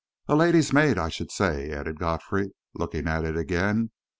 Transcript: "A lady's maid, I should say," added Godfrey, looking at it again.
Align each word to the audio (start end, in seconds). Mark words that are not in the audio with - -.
"A 0.27 0.35
lady's 0.35 0.73
maid, 0.73 0.97
I 0.97 1.09
should 1.09 1.29
say," 1.29 1.69
added 1.71 1.99
Godfrey, 1.99 2.49
looking 2.73 3.07
at 3.07 3.23
it 3.23 3.37
again. 3.37 3.91